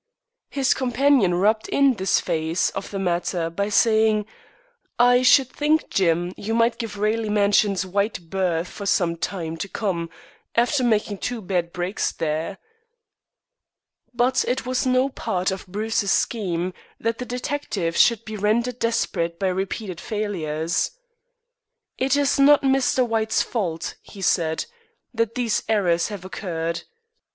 [0.49, 4.25] His companion rubbed in this phase of the matter by saying:
[4.97, 9.69] "I should think, Jim, you will give Raleigh Mansions wide berth for some time to
[9.69, 10.09] come,
[10.55, 12.57] after making two bad breaks there."
[14.11, 19.37] But it was no part of Bruce's scheme that the detective should be rendered desperate
[19.37, 20.93] by repeated failures.
[21.99, 23.07] "It is not Mr.
[23.07, 24.65] White's fault," he said,
[25.13, 26.85] "that these errors have occurred.